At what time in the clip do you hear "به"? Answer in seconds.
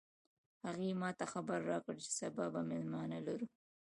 2.53-2.61